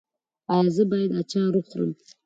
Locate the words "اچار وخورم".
1.21-1.91